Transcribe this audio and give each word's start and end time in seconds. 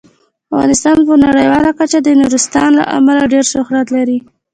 افغانستان 0.51 0.97
په 1.07 1.13
نړیواله 1.25 1.71
کچه 1.79 1.97
د 2.01 2.07
نورستان 2.21 2.69
له 2.79 2.83
امله 2.97 3.21
ډیر 3.33 3.45
شهرت 3.53 3.87
لري. 3.95 4.17